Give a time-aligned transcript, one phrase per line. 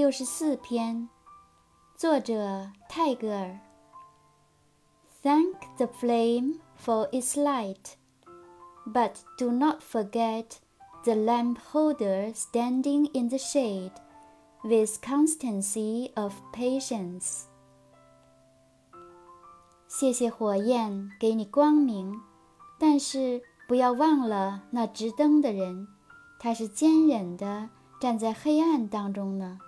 [0.00, 1.10] 六十四篇，
[1.94, 3.60] 作者泰戈尔。
[5.22, 7.96] Thank the flame for its light,
[8.86, 10.52] but do not forget
[11.04, 13.92] the lamp holder standing in the shade
[14.64, 17.42] with constancy of patience.
[19.86, 22.18] 谢谢火焰给你光明，
[22.78, 25.86] 但是不要忘了那执灯的人，
[26.38, 27.68] 他是坚忍的
[28.00, 29.58] 站在黑暗当中呢。